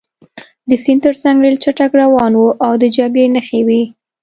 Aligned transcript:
د 0.69 0.71
سیند 0.83 1.01
ترڅنګ 1.05 1.37
ریل 1.43 1.57
چټک 1.63 1.91
روان 2.01 2.31
و 2.37 2.43
او 2.65 2.73
د 2.81 2.83
جګړې 2.97 3.25
نښې 3.35 3.61
وې 3.67 3.83